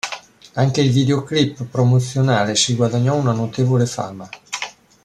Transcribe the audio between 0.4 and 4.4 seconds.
Anche il videoclip promozionale si guadagnò una notevole fama.